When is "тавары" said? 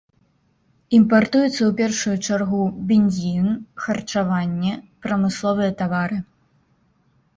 5.83-6.17